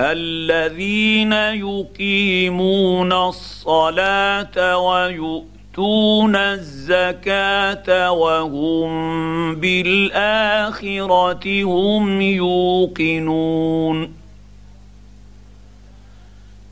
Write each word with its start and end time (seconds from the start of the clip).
الذين 0.00 1.32
يقيمون 1.32 3.12
الصلاة 3.12 4.78
ويؤتون 4.78 6.36
الزكاة 6.36 8.12
وهم 8.12 9.54
بالآخرة 9.54 11.62
هم 11.62 12.20
يوقنون. 12.20 14.23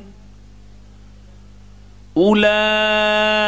اولئك 2.17 3.40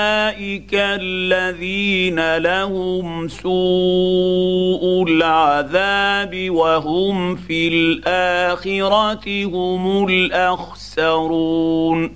الذين 0.73 2.37
لهم 2.37 3.27
سوء 3.27 5.03
العذاب 5.07 6.49
وهم 6.49 7.35
في 7.35 7.67
الاخره 7.67 9.45
هم 9.45 10.07
الاخسرون 10.07 12.11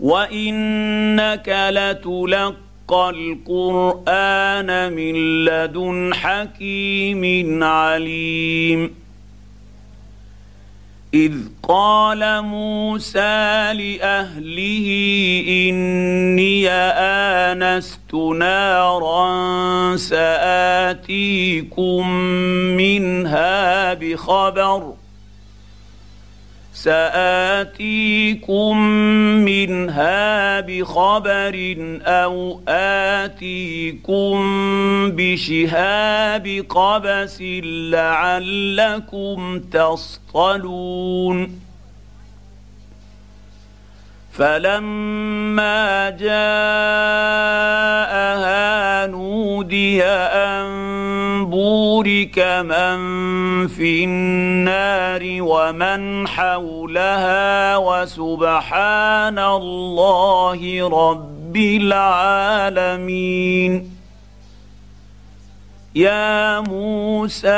وانك 0.00 1.70
لتلقى 1.70 3.10
القران 3.10 4.92
من 4.92 5.44
لدن 5.44 6.14
حكيم 6.14 7.64
عليم 7.64 9.07
إذ 11.14 11.32
قال 11.62 12.42
موسى 12.44 13.72
لأهله 13.72 14.88
إني 15.48 16.68
آنست 17.48 18.14
نارا 18.14 19.96
سآتيكم 19.96 21.08
منها 22.76 23.94
بخبر 23.94 24.94
سآتيكم 26.84 28.78
منها 29.44 30.60
بخبر 30.60 31.76
أو 32.02 32.60
آتيكم 32.68 34.38
بشهاب 35.10 36.64
قبس 36.68 37.42
لعلكم 37.92 39.60
تصطلون. 39.72 41.60
فلما 44.32 46.10
جاءها 46.10 46.96
نودي 49.06 50.04
بورك 51.50 52.38
من 52.38 52.98
في 53.66 54.04
النار 54.04 55.22
ومن 55.24 56.28
حولها 56.28 57.76
وسبحان 57.76 59.38
الله 59.38 60.88
رب 60.88 61.56
العالمين. 62.76 63.90
يا 65.94 66.60
موسى 66.60 67.48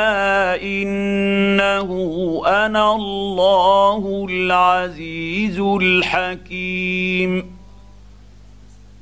إنه 0.63 1.91
أنا 2.47 2.95
الله 2.95 4.27
العزيز 4.31 5.61
الحكيم. 5.61 7.61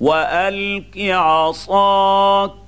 وألق 0.00 0.96
عصاك 0.96 2.67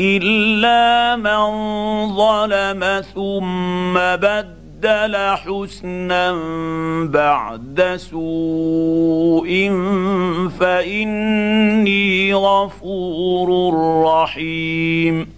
الا 0.00 1.16
من 1.16 1.46
ظلم 2.14 3.02
ثم 3.14 3.94
بدل 3.94 5.16
حسنا 5.16 6.32
بعد 7.04 7.94
سوء 7.96 9.48
فاني 10.60 12.34
غفور 12.34 13.74
رحيم 14.04 15.37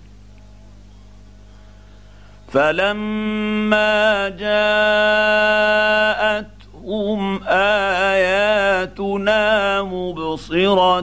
فلما 2.51 4.29
جاءتهم 4.29 4.51
اياتنا 7.47 9.41
مبصره 9.81 11.01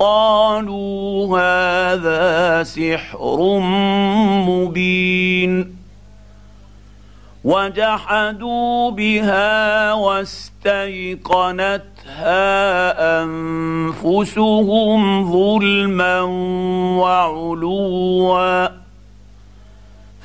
قالوا 0.00 1.38
هذا 1.38 2.62
سحر 2.62 3.58
مبين 4.48 5.76
وجحدوا 7.44 8.90
بها 8.90 9.92
واستيقنتها 9.92 11.22
انفسهم 13.22 15.32
ظلما 15.32 16.20
وعلوا 17.00 18.81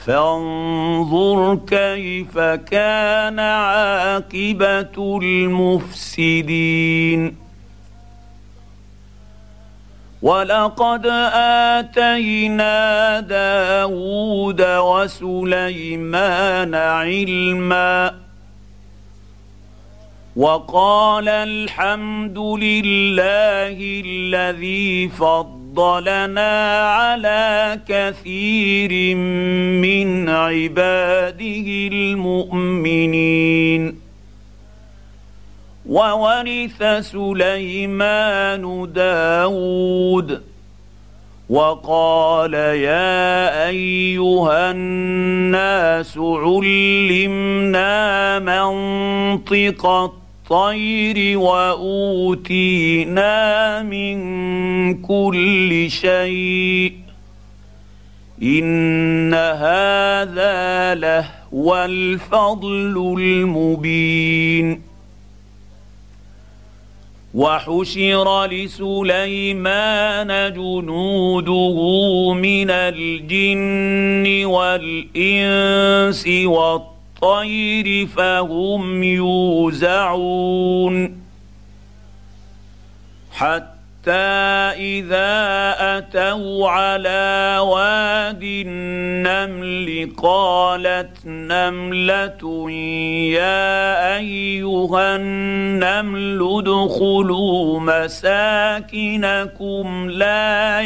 فانظر 0.08 1.60
كيف 1.68 2.40
كان 2.40 3.40
عاقبة 3.40 5.20
المفسدين. 5.24 6.68
ولقد 10.22 11.06
آتينا 11.76 13.20
داود 13.20 14.62
وسليمان 14.62 15.96
علما 16.76 18.16
وقال 20.36 21.30
الحمد 21.30 22.40
لله 22.40 24.02
الذي 24.06 25.10
فضل 25.10 25.57
فضلنا 25.78 26.90
على 26.90 27.80
كثير 27.88 29.16
من 29.16 30.30
عباده 30.30 31.68
المؤمنين. 31.94 34.00
وورث 35.86 36.84
سليمان 37.00 38.94
داود. 38.94 40.42
وقال 41.50 42.54
يا 42.54 43.68
أيها 43.68 44.72
الناس 44.72 46.18
علمنا 46.18 47.96
منطق 48.40 50.14
الطير 50.52 51.40
وأوتينا 51.40 53.34
من 53.84 54.18
كل 55.02 55.86
شيء. 55.90 56.94
إن 58.44 59.34
هذا 59.34 60.96
لهو 60.96 61.86
الفضل 61.86 63.16
المبين. 63.20 64.82
وحشر 67.34 68.46
لسليمان 68.46 70.54
جنوده 70.54 71.78
من 72.34 72.70
الجن 72.70 74.46
والإنس 74.46 76.28
والطير 76.28 76.97
فهم 78.08 79.04
يوزعون 79.04 80.48
حتى 83.32 84.12
إذا 84.78 85.76
أتوا 85.98 86.70
على 86.70 87.58
واد 87.62 88.44
النمل 88.44 90.12
قالت 90.18 91.26
نملة 91.26 92.72
يا 93.32 94.18
أيها 94.18 95.16
النمل 95.16 96.50
ادخلوا 96.58 97.80
مساكنكم 97.80 98.90
لا 100.10 100.82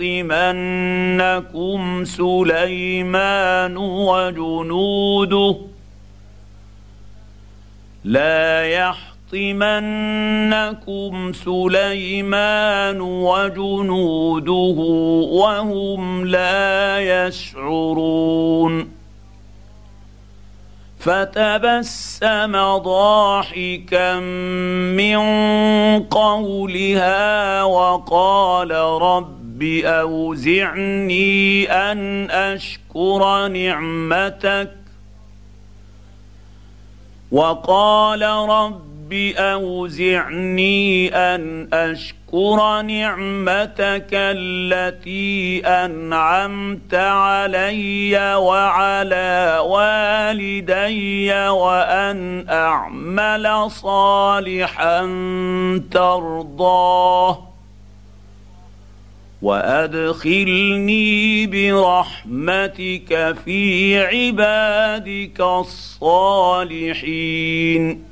يحطمنكم 0.00 1.80
سليمان 2.04 3.76
وجنوده 3.76 5.56
لا 8.04 8.66
يحطمنكم 8.66 9.14
ليحطمنكم 9.34 11.32
سليمان 11.32 13.00
وجنوده 13.00 14.52
وهم 15.32 16.26
لا 16.26 16.98
يشعرون 17.26 18.88
فتبسم 20.98 22.52
ضاحكا 22.76 24.20
من 24.94 25.18
قولها 26.02 27.62
وقال 27.62 28.70
رب 29.02 29.43
أوزعني 29.84 31.70
أن 31.72 32.30
أشكر 32.30 33.48
نعمتك. 33.48 34.70
وقال 37.30 38.22
رب 38.22 38.94
رب 39.04 39.12
أوزعني 39.36 41.14
أن 41.14 41.68
أشكر 41.72 42.82
نعمتك 42.82 44.08
التي 44.12 45.66
أنعمت 45.66 46.94
علي 46.94 48.34
وعلى 48.34 49.58
والدي 49.66 51.32
وأن 51.48 52.46
أعمل 52.50 53.70
صالحا 53.70 55.00
ترضاه. 55.90 57.53
وأدخلني 59.44 61.46
برحمتك 61.46 63.36
في 63.44 63.98
عبادك 63.98 65.40
الصالحين. 65.40 68.04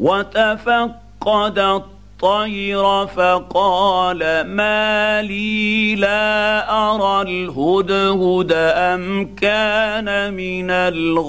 وتفقد 0.00 1.58
الطير 1.58 3.06
فقال 3.06 4.46
ما 4.46 5.22
لي 5.22 5.94
لا 5.94 6.70
أرى 6.70 7.22
الهدهد 7.22 8.52
أم 8.52 9.34
كان 9.34 10.34
من 10.34 10.70
الغائبين. 10.70 11.28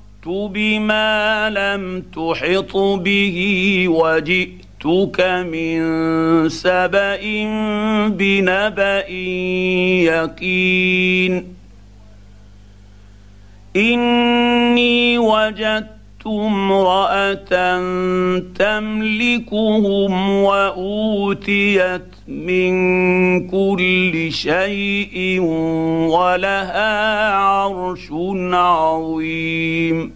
بما 0.27 1.49
لم 1.49 2.03
تحط 2.15 2.77
به 2.77 3.85
وجئتك 3.87 5.21
من 5.51 5.79
سبأ 6.49 7.19
بنبأ 8.07 9.09
يقين. 10.09 11.55
إني 13.75 15.17
وجدت 15.17 16.27
امرأة 16.27 17.79
تملكهم 18.55 20.29
وأوتيت 20.29 22.10
من 22.45 23.47
كل 23.47 24.31
شيء 24.31 25.39
ولها 26.09 27.33
عرش 27.35 28.07
عظيم 28.51 30.13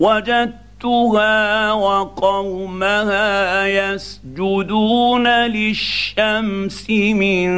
وجدت 0.00 0.62
وجدتها 0.84 1.72
وقومها 1.72 3.66
يسجدون 3.66 5.28
للشمس 5.28 6.90
من 6.90 7.48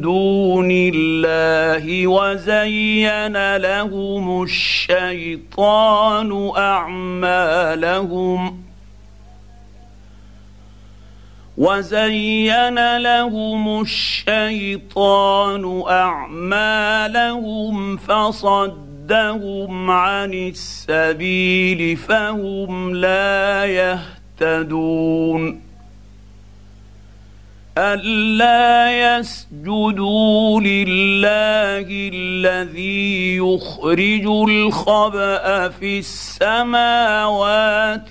دون 0.00 0.68
الله 0.70 2.06
وزين 2.06 3.56
لهم 3.56 4.42
الشيطان 4.42 6.50
اعمالهم 6.56 8.65
وزين 11.58 12.98
لهم 12.98 13.80
الشيطان 13.80 15.82
أعمالهم 15.88 17.96
فصد 17.96 18.86
صدهم 19.06 19.90
عن 19.90 20.34
السبيل 20.34 21.96
فهم 21.96 22.94
لا 22.94 23.64
يهتدون 23.64 25.65
ألا 27.78 29.18
يسجدوا 29.18 30.60
لله 30.60 31.86
الذي 32.12 33.36
يخرج 33.36 34.26
الخبأ 34.48 35.68
في 35.68 35.98
السماوات 35.98 36.52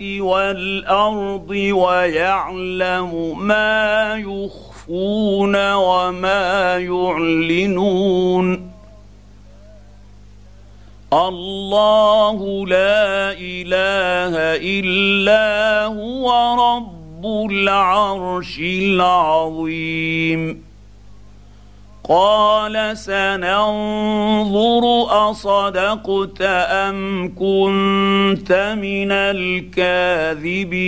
والأرض 0.01 1.49
ويعلم 1.49 3.39
ما 3.39 4.15
يخفون 4.15 5.73
وما 5.73 6.77
يعلنون. 6.77 8.71
الله 11.13 12.67
لا 12.67 13.31
إله 13.31 14.33
إلا 14.61 15.85
هو 15.85 16.31
رب 16.53 16.94
العرش 17.25 18.59
العظيم. 18.59 20.65
قال 22.09 22.97
سننظر 22.97 24.83
أصدقت 25.29 26.41
أم 26.41 27.27
كنت 27.35 28.75
من 28.81 29.11
الكاذبين. 29.11 30.85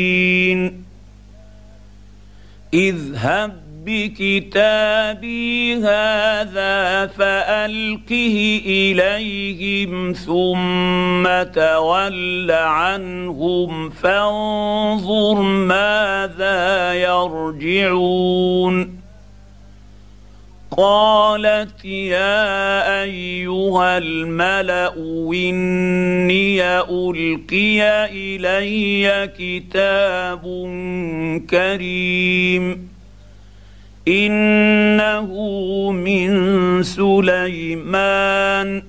اذهب 2.74 3.67
بكتابي 3.88 5.76
هذا 5.76 7.08
فألقه 7.08 8.62
إليهم 8.66 10.14
ثم 10.14 11.44
تول 11.54 12.52
عنهم 12.52 13.90
فانظر 13.90 15.42
ماذا 15.42 16.94
يرجعون. 16.94 18.98
قالت 20.78 21.86
يا 21.86 23.04
أيها 23.04 23.98
الملأ 23.98 24.94
إني 25.34 26.80
ألقي 26.80 27.82
إلي 28.12 29.30
كتاب 29.38 30.44
كريم. 31.50 32.97
إنه 34.08 35.32
من 35.92 36.30
سليمان 36.84 38.84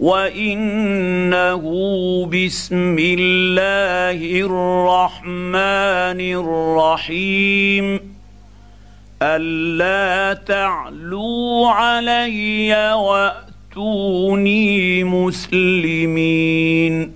وإنه 0.00 1.64
بسم 2.26 2.96
الله 2.98 4.46
الرحمن 4.46 6.20
الرحيم. 6.40 8.16
ألا 9.22 10.34
تعلوا 10.34 11.68
علي 11.68 12.92
وأتوني 12.92 15.04
مسلمين. 15.04 17.12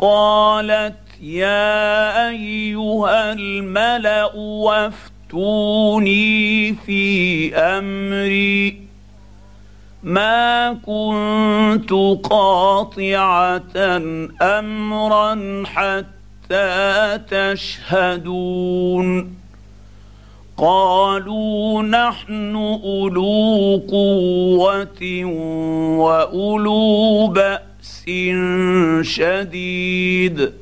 قالت 0.00 0.94
يا 1.22 2.28
أيها 2.28 3.32
الملأ 3.32 4.34
وافتوني 4.34 5.19
افتوني 5.30 6.74
في 6.74 7.54
أمري. 7.54 8.80
ما 10.02 10.72
كنت 10.72 11.90
قاطعة 12.30 13.62
أمرا 14.42 15.62
حتى 15.66 17.18
تشهدون. 17.30 19.34
قالوا 20.56 21.82
نحن 21.82 22.56
أولو 22.84 23.82
قوة 23.90 25.24
وأولو 25.96 27.26
بأس 27.26 28.04
شديد. 29.02 30.52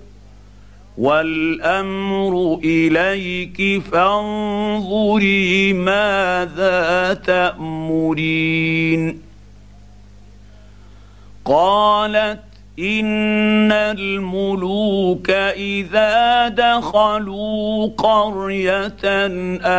والأمر 0.99 2.61
إليك 2.65 3.83
فانظري 3.83 5.73
ماذا 5.73 7.15
تأمرين. 7.15 9.23
قالت 11.45 12.41
إن 12.79 13.73
الملوك 13.73 15.31
إذا 15.31 16.49
دخلوا 16.49 17.87
قرية 17.87 19.05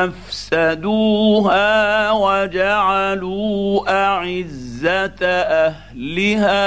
أفسدوها 0.03 2.11
وجعلوا 2.11 3.89
أعزة 4.05 5.25
أهلها 5.25 6.63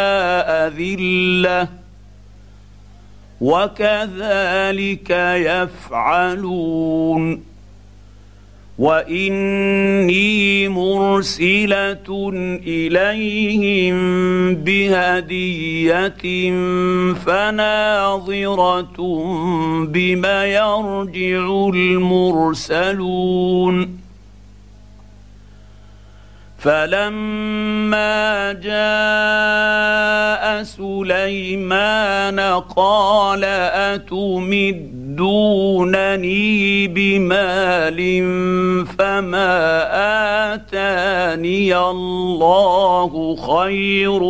أذلة 0.66 1.81
وكذلك 3.42 5.10
يفعلون. 5.90 7.52
وإني 8.78 10.68
مرسلة 10.68 12.30
إليهم 12.66 13.94
بهدية 14.54 16.50
فناظرة 17.14 18.98
بما 19.86 20.46
يرجع 20.46 21.70
المرسلون. 21.74 24.01
فلما 26.62 28.52
جاء 28.52 29.82
سليمان 30.62 32.40
قال 32.76 33.44
أتمدونني 33.94 34.86
بمال 36.88 37.98
فما 38.98 39.54
آتاني 40.54 41.76
الله 41.76 43.36
خير 43.36 44.22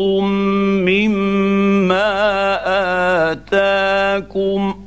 مما 0.89 2.13
آتاكم 3.33 4.82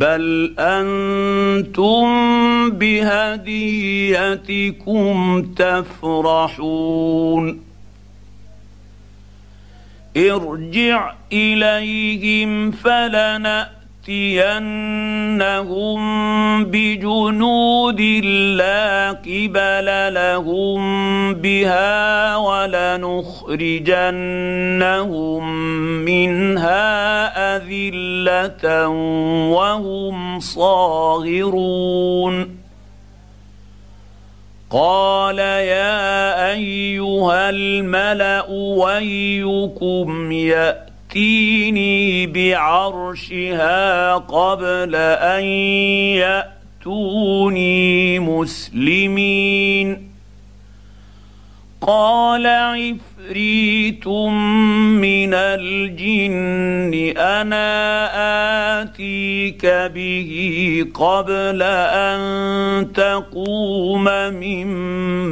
بل 0.00 0.54
أنتم 0.58 2.06
بهديتكم 2.70 3.52
تفرحون 5.56 7.60
ارجع 10.16 11.14
اليهم 11.32 12.70
فلنأ 12.70 13.79
لناتينهم 14.08 16.00
بجنود 16.64 18.00
لا 18.56 19.10
قبل 19.10 20.14
لهم 20.14 20.80
بها 21.34 22.36
ولنخرجنهم 22.36 23.64
منها 26.04 27.56
أذلة 27.56 28.88
وهم 29.48 30.40
صاغرون. 30.40 31.80
قال 34.70 35.38
يا 35.38 36.52
أيها 36.52 37.50
الملأ 37.50 38.46
ويكم 38.50 40.32
يأتي 40.32 40.89
ائتيني 41.10 42.26
بعرشها 42.26 44.14
قبل 44.14 44.94
أن 44.94 45.44
يأتوني 46.84 48.18
مسلمين. 48.18 50.10
قال 51.80 52.46
عفريت 52.46 54.06
من 54.06 55.34
الجن 55.34 57.18
أنا 57.18 57.62
آتيك 58.82 59.66
به 59.66 60.30
قبل 60.94 61.62
أن 61.62 62.92
تقوم 62.92 64.04
من 64.34 64.66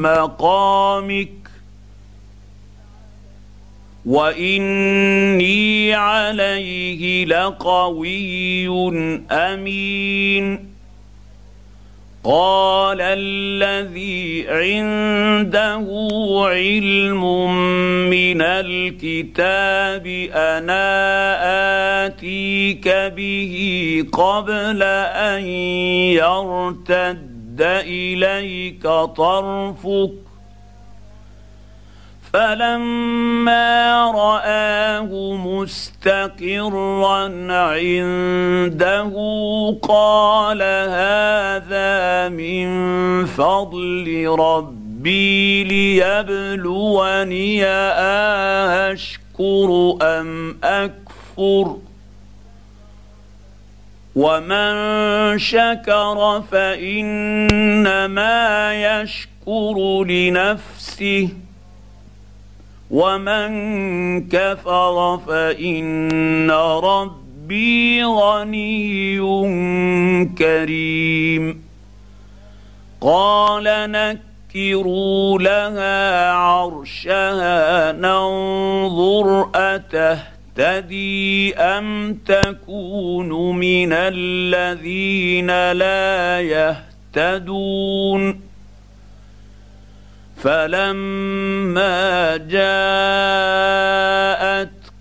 مقامك. 0.02 1.37
واني 4.08 5.94
عليه 5.94 7.24
لقوي 7.24 8.68
امين 9.30 10.68
قال 12.24 12.98
الذي 13.00 14.44
عنده 14.48 15.86
علم 16.48 17.22
من 18.10 18.42
الكتاب 18.42 20.06
أنا 20.34 20.86
اتيك 22.06 22.88
به 22.88 23.54
قبل 24.12 24.82
ان 24.82 25.44
يرتد 26.16 27.62
اليك 27.62 28.82
طرفك 29.16 30.27
فلما 32.32 34.10
رآه 34.10 35.36
مستقرا 35.36 37.22
عنده 37.52 39.12
قال 39.82 40.62
هذا 40.92 42.28
من 42.28 42.66
فضل 43.26 44.26
ربي 44.38 45.64
ليبلوني 45.64 47.64
اشكر 48.92 49.96
أم 50.02 50.58
أكفر 50.64 51.76
ومن 54.16 55.38
شكر 55.38 56.42
فإنما 56.50 58.38
يشكر 58.74 60.04
لنفسه 60.04 61.28
ومن 62.90 63.48
كفر 64.28 65.18
فان 65.26 66.50
ربي 66.50 68.04
غني 68.04 69.18
كريم. 70.38 71.62
قال 73.00 73.90
نكروا 73.90 75.38
لها 75.38 76.32
عرشها 76.32 77.92
ننظر 77.92 79.48
اتهتدي 79.54 81.56
ام 81.56 82.14
تكون 82.14 83.56
من 83.56 83.92
الذين 83.92 85.72
لا 85.72 86.40
يهتدون. 87.14 88.47
فلما 90.42 92.36
جاءت 92.36 92.58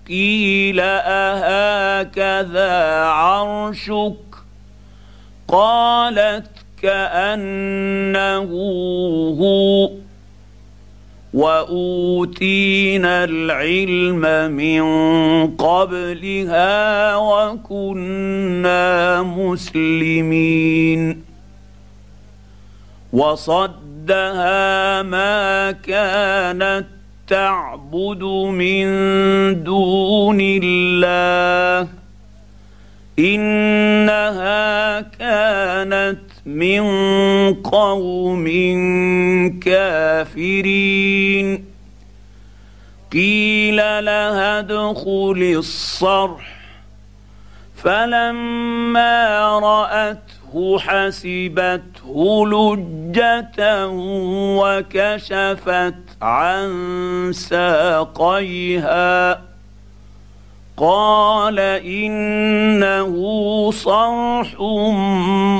قيل 0.08 0.80
أهكذا 0.80 2.74
عرشك؟ 3.04 4.14
قالت 5.48 6.50
كأنه 6.82 8.50
هو. 9.40 9.90
وأوتينا 11.34 13.24
العلم 13.24 14.52
من 14.52 14.82
قبلها 15.56 17.16
وكنا 17.16 19.22
مسلمين. 19.22 21.24
وصدها 24.08 25.02
ما 25.02 25.72
كانت 25.72 26.86
تعبد 27.28 28.22
من 28.56 28.84
دون 29.64 30.38
الله 30.40 31.88
انها 33.18 35.00
كانت 35.00 36.20
من 36.46 36.82
قوم 37.54 38.46
كافرين 39.60 41.64
قيل 43.12 43.76
لها 43.76 44.58
ادخل 44.58 45.54
الصرح 45.58 46.58
فلما 47.76 49.58
راته 50.54 50.78
حسبته 50.78 52.46
لجة 52.46 53.88
وكشفت 54.58 55.94
عن 56.22 56.70
ساقيها. 57.32 59.40
قال 60.76 61.58
إنه 61.58 63.12
صرح 63.70 64.60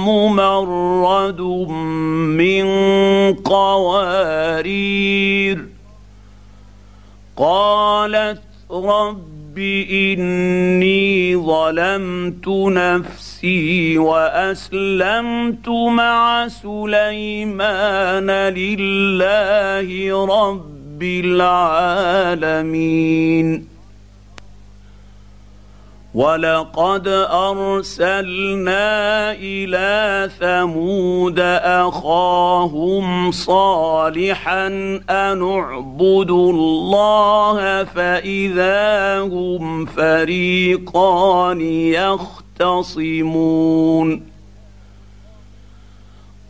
ممرد 0.06 1.40
من 2.38 2.66
قوارير. 3.34 4.78
قالت 7.36 8.42
رب 8.70 9.37
اني 9.90 11.36
ظلمت 11.36 12.48
نفسي 12.48 13.98
واسلمت 13.98 15.68
مع 15.68 16.48
سليمان 16.48 18.30
لله 18.30 20.26
رب 20.26 21.02
العالمين 22.38 23.77
ولقد 26.14 27.08
ارسلنا 27.30 28.82
إلى 29.32 30.30
ثمود 30.40 31.40
اخاهم 31.64 33.30
صالحا 33.30 34.66
ان 35.10 35.42
اعبدوا 35.42 36.52
الله 36.52 37.84
فاذا 37.84 39.20
هم 39.20 39.86
فريقان 39.86 41.60
يختصمون 42.80 44.37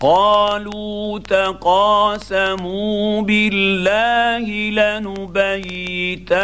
قالوا 0.00 1.18
تقاسموا 1.18 3.22
بالله 3.22 4.46
لنبيتنه 5.30 6.34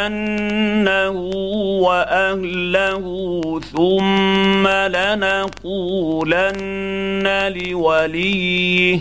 وأهله 1.80 3.04
ثم 3.72 4.68
لنقولن 4.68 6.46
لوليه 7.56 9.00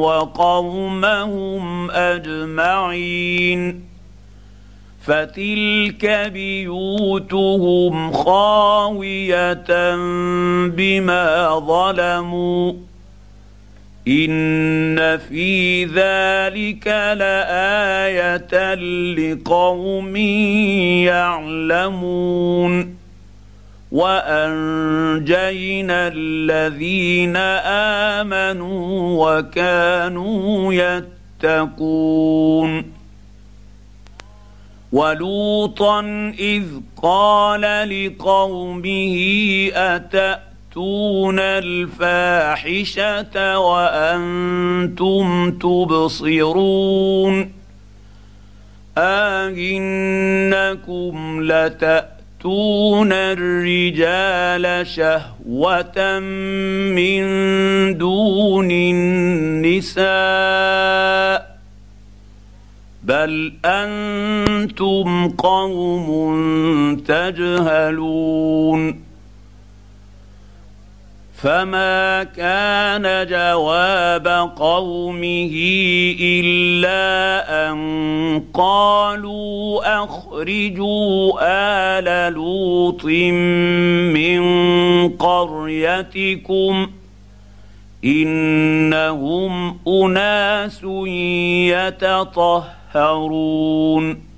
وقومهم 0.00 1.90
اجمعين. 1.90 3.84
فتلك 5.02 6.30
بيوتهم 6.32 8.12
خاويه 8.12 9.66
بما 10.66 11.58
ظلموا. 11.58 12.89
ان 14.10 15.18
في 15.18 15.84
ذلك 15.84 16.86
لايه 16.86 18.74
لقوم 19.14 20.16
يعلمون 21.06 22.96
وانجينا 23.92 25.28
الذين 26.14 27.36
امنوا 28.16 29.38
وكانوا 29.38 30.74
يتقون 31.42 32.84
ولوطا 34.92 36.00
اذ 36.38 36.64
قال 37.02 37.60
لقومه 37.90 39.16
اتاتون 40.70 41.38
الفاحشه 41.38 43.58
وأنتم 43.58 45.50
تبصرون 45.50 47.52
أئنكم 48.98 51.14
لتأتون 51.42 53.12
الرجال 53.12 54.86
شهوة 54.86 56.18
من 56.94 57.22
دون 57.98 58.70
النساء 58.70 60.00
بل 63.04 63.52
أنتم 63.64 65.28
قوم 65.28 66.08
تجهلون 66.96 69.09
فما 71.42 72.24
كان 72.24 73.26
جواب 73.26 74.28
قومه 74.56 75.50
الا 76.20 77.70
ان 77.70 78.42
قالوا 78.54 80.02
اخرجوا 80.04 81.38
ال 81.42 82.32
لوط 82.32 83.04
من 83.04 84.42
قريتكم 85.08 86.90
انهم 88.04 89.78
اناس 89.88 90.84
يتطهرون 92.94 94.29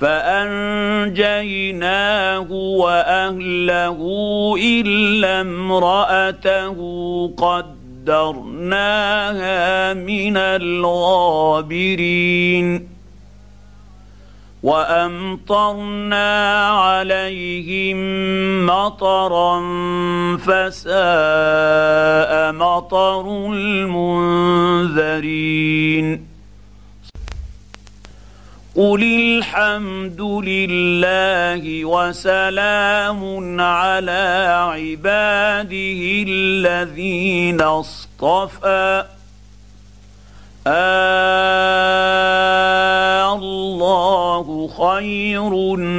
فأنجيناه 0.00 1.20
وأهله 2.52 3.98
إلا 4.58 5.40
امرأته 5.40 6.78
قدرناها 7.36 8.84
من 9.94 10.36
الغابرين 10.36 11.80
وأمطرنا 14.62 16.28
عليهم 16.68 17.96
مطرا 18.66 19.60
فساء 20.36 20.92
مطر 22.52 23.46
المنذرين 23.52 24.80
قل 28.80 29.02
الحمد 29.02 30.20
لله 30.20 31.84
وسلام 31.84 33.20
على 33.60 34.24
عباده 34.72 36.00
الذين 36.28 37.60
اصطفى. 37.60 39.04
الله 43.36 44.70
خير 44.80 45.52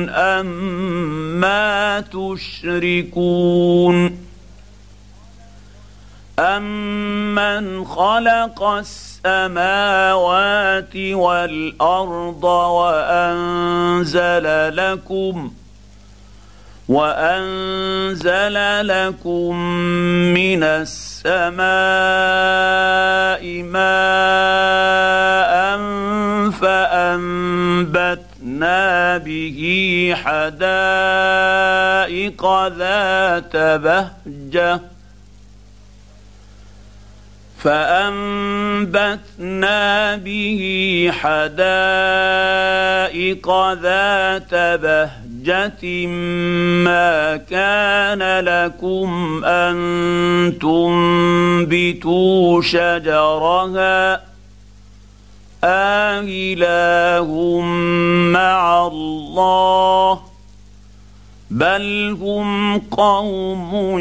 أم 0.10 0.46
ما 1.42 2.02
تشركون. 2.02 3.96
أمن 6.40 7.86
خلق 7.86 8.64
السماء 8.64 9.11
السماوات 9.26 10.96
والأرض 10.96 12.44
وأنزل 12.74 14.46
لكم 14.76 15.52
وأنزل 16.90 18.58
لكم 18.88 19.56
من 20.34 20.64
السماء 20.64 21.62
ماء 23.64 23.92
فأنبتنا 26.62 27.98
به 29.18 30.14
حدائق 30.24 30.82
ذات 32.68 33.56
بهجة 33.56 34.91
فأنبتنا 37.64 39.26
به 40.16 40.62
حدائق 41.14 41.52
ذات 43.74 44.54
بهجة 44.54 46.08
ما 46.86 47.38
كان 47.38 48.40
لكم 48.40 49.42
أن 49.46 49.78
تنبتوا 50.62 52.62
شجرها 52.62 54.22
آله 55.64 57.62
مع 58.32 58.88
الله 58.88 60.22
بل 61.52 62.18
هم 62.22 62.78
قوم 62.78 64.00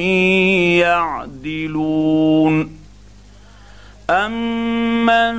يعدلون 1.48 2.79
امن 4.10 5.34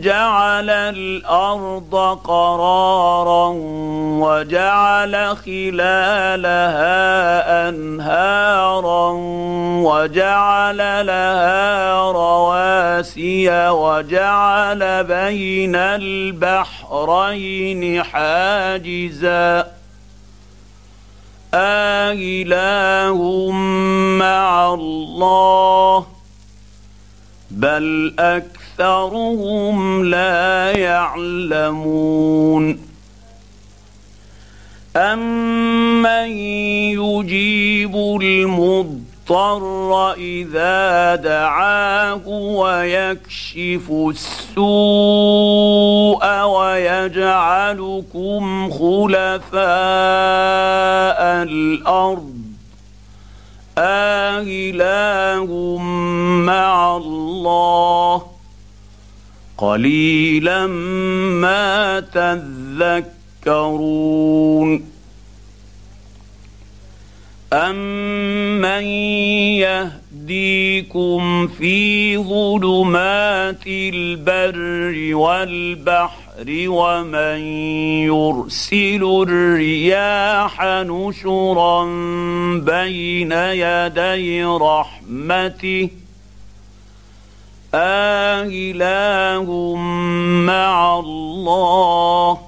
جعل 0.00 0.70
الأرض 0.70 2.18
قرارا 2.24 3.48
وجعل 4.20 5.36
خلالها 5.36 6.88
انهارا 7.68 9.10
وجعل 9.84 11.06
لها 11.06 12.02
رواسي 12.12 13.68
وجعل 13.68 15.04
بين 15.04 15.76
البحرين 15.76 16.82
حاجزا 18.02 19.66
آه 21.54 22.12
مع 24.18 24.74
الله 24.74 26.19
بل 27.50 28.14
اكثرهم 28.18 30.04
لا 30.04 30.70
يعلمون 30.70 32.10
امن 34.96 36.30
يجيب 36.98 37.96
المضطر 38.22 40.12
اذا 40.12 41.14
دعاه 41.14 42.28
ويكشف 42.28 43.90
السوء 43.90 44.64
ويجعلكم 46.44 48.00
خلفاء 48.70 49.60
الأرض 51.42 52.49
آله 53.80 55.78
مع 56.46 56.96
الله. 56.96 58.22
قليلا 59.58 60.66
ما 60.66 62.00
تذكرون. 63.46 64.90
امن 67.52 68.84
يهديكم 69.66 71.46
في 71.48 72.16
ظلمات 72.18 73.66
البر 73.66 75.14
والبحر 75.14 76.19
ومن 76.48 77.38
يرسل 78.08 79.24
الرياح 79.28 80.62
نشرا 80.62 81.84
بين 82.54 83.32
يدي 83.32 84.44
رحمته. 84.44 85.88
آه 87.74 88.44
مع 90.46 90.98
الله. 90.98 92.38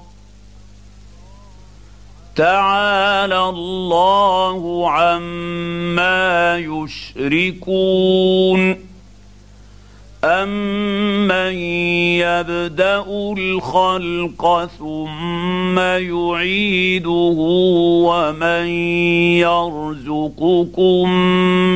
تعالى 2.35 3.49
الله 3.49 4.89
عما 4.91 6.57
يشركون. 6.57 7.73
امن 10.23 11.57
يبدا 12.23 13.03
الخلق 13.37 14.69
ثم 14.79 15.79
يعيده 15.79 17.35
ومن 18.07 18.67
يرزقكم 19.43 21.09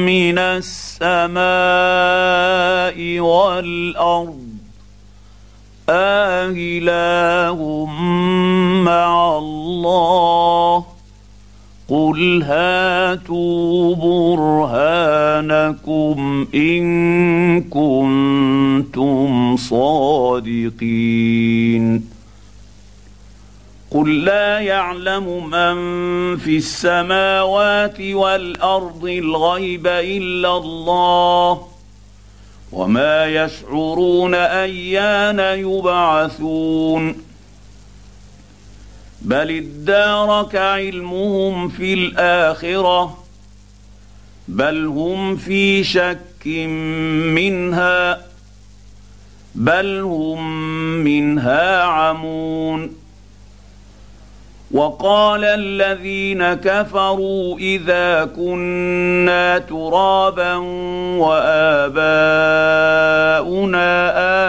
من 0.05 0.37
السماء 0.37 1.39
والارض 3.19 4.47
آله 5.89 7.85
مع 8.83 9.37
الله 9.37 10.56
قل 11.89 12.43
هاتوا 12.43 13.95
برهانكم 14.75 15.77
ان 16.55 17.61
كنتم 17.61 19.57
صادقين 19.57 20.97
قل 23.91 24.25
لا 24.25 24.59
يعلم 24.59 25.49
من 25.49 25.75
في 26.37 26.57
السماوات 26.57 28.01
والارض 28.01 29.05
الغيب 29.05 29.87
الا 29.87 30.57
الله 30.57 31.67
وما 32.71 33.25
يشعرون 33.25 34.35
ايان 34.35 35.39
يبعثون 35.39 37.26
بل 39.27 39.51
ادارك 39.51 40.55
علمهم 40.55 41.69
في 41.69 41.93
الاخره 41.93 43.17
بل 44.47 44.85
هم 44.85 45.35
في 45.35 45.83
شك 45.83 46.47
منها 47.35 48.21
بل 49.55 49.99
هم 49.99 50.51
منها 51.03 51.83
عمون 51.83 52.95
وقال 54.71 55.43
الذين 55.43 56.53
كفروا 56.53 57.57
اذا 57.59 58.25
كنا 58.25 59.57
ترابا 59.57 60.55
واباؤنا 61.17 61.97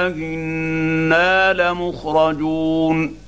اهنا 0.06 1.52
لمخرجون 1.52 3.27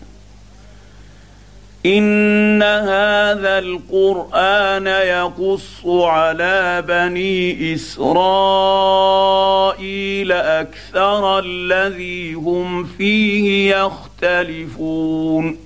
إن 1.85 2.63
هذا 2.63 3.59
القرآن 3.59 4.87
يقص 4.87 5.85
على 5.85 6.83
بني 6.87 7.73
إسرائيل 7.73 8.21
أكثر 10.31 11.39
الذي 11.39 12.33
هم 12.33 12.83
فيه 12.83 13.75
يختلفون. 13.75 15.57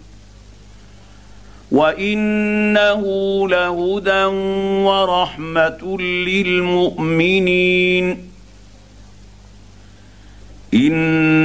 وإنه 1.71 3.03
لهدى 3.49 4.23
ورحمة 4.85 5.97
للمؤمنين. 6.01 8.05
إن 10.73 11.44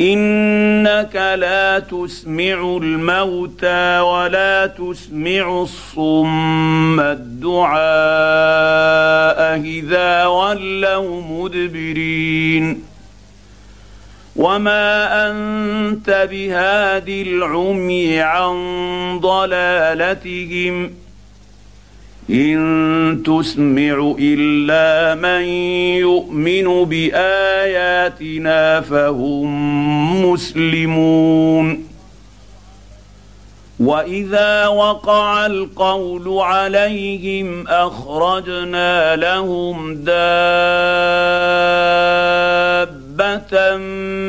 إنك 0.00 1.16
لا 1.16 1.78
تسمع 1.78 2.76
الموتى 2.82 3.98
ولا 3.98 4.66
تسمع 4.66 5.62
الصم 5.62 7.00
الدعاء 7.00 7.78
إذا 9.60 10.26
ولوا 10.26 11.22
مدبرين. 11.22 12.84
وما 14.36 15.30
انت 15.30 16.28
بهاد 16.30 17.08
العمي 17.08 18.20
عن 18.20 18.54
ضلالتهم 19.20 20.90
إن 22.30 23.22
تسمع 23.26 24.14
إلا 24.18 25.14
من 25.14 25.42
يؤمن 25.98 26.84
بآياتنا 26.84 28.80
فهم 28.80 29.48
مسلمون. 30.24 31.88
وإذا 33.80 34.66
وقع 34.66 35.46
القول 35.46 36.38
عليهم 36.38 37.68
أخرجنا 37.68 39.16
لهم 39.16 39.94
دابة 39.94 40.16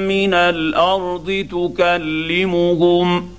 من 0.08 0.34
الأرض 0.34 1.46
تكلمهم 1.52 3.39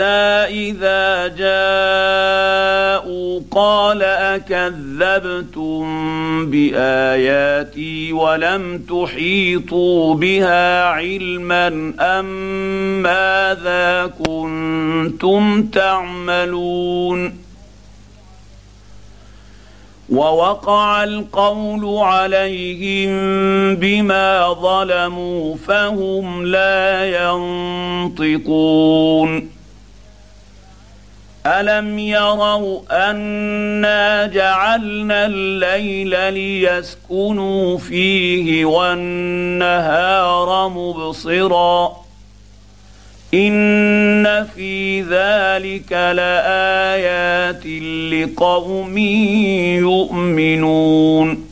إذا 0.00 1.28
جاءوا 1.28 2.82
قال 3.50 4.02
أكذبتم 4.02 5.82
بآياتي 6.50 8.12
ولم 8.12 8.78
تحيطوا 8.78 10.14
بها 10.14 10.84
علما 10.84 11.92
أم 12.00 12.24
ماذا 13.02 14.12
كنتم 14.24 15.62
تعملون 15.62 17.42
ووقع 20.08 21.04
القول 21.04 21.98
عليهم 21.98 23.10
بما 23.76 24.52
ظلموا 24.52 25.56
فهم 25.56 26.46
لا 26.46 27.04
ينطقون 28.18 29.61
الم 31.46 31.98
يروا 31.98 32.80
انا 33.10 34.26
جعلنا 34.26 35.26
الليل 35.26 36.32
ليسكنوا 36.34 37.78
فيه 37.78 38.64
والنهار 38.64 40.08
مبصرا 40.68 41.96
ان 43.34 44.46
في 44.54 45.00
ذلك 45.02 45.92
لايات 45.92 47.66
لقوم 48.12 48.98
يؤمنون 49.78 51.51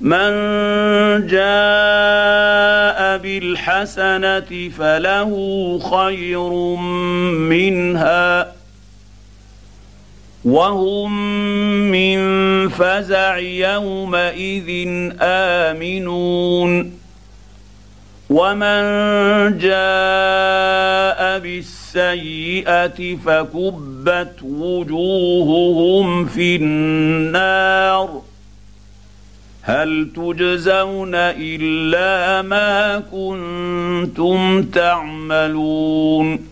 من 0.00 0.30
جاء 1.26 3.18
بالحسنة 3.18 4.70
فله 4.78 5.32
خير 5.90 6.50
منها 7.50 8.52
وهم 10.44 11.12
من 11.90 12.18
فزع 12.68 13.38
يومئذ 13.38 14.88
آمنون 15.20 16.98
ومن 18.30 18.82
جاء 19.58 21.38
بالسيئة 21.38 23.16
فكبت 23.16 24.42
وجوههم 24.42 26.26
في 26.26 26.56
النار 26.56 28.27
هل 29.68 30.08
تجزون 30.16 31.14
إلا 31.14 32.42
ما 32.42 32.98
كنتم 33.12 34.62
تعملون؟ 34.62 36.48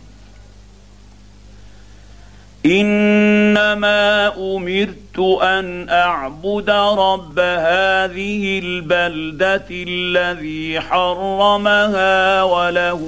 إنما 2.66 4.28
أمرت 4.36 5.18
أن 5.42 5.88
أعبد 5.88 6.70
رب 6.70 7.38
هذه 7.38 8.58
البلدة 8.58 9.66
الذي 9.70 10.80
حرمها 10.80 12.42
وله 12.42 13.02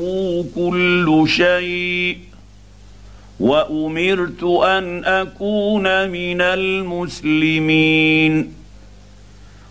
كل 0.55 1.25
شيء 1.29 2.19
وأمرت 3.41 4.43
أن 4.65 5.05
أكون 5.05 6.09
من 6.09 6.41
المسلمين. 6.41 7.79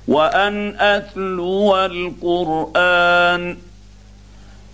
وأن 0.08 0.76
أتلو 0.80 1.86
القرآن 1.86 3.58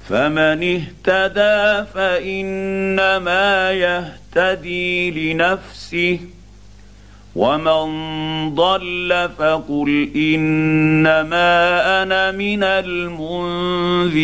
فمن 0.10 0.64
اهتدى 0.64 1.86
فإنما 1.94 3.72
يهتدي 3.72 5.12
لنفسه 5.34 6.20
ومن 7.36 7.86
ضل 8.56 9.30
فقل 9.38 10.10
إنما 10.16 11.82
أنا 12.04 12.32
من 12.32 12.64
المنذرين 12.64 14.24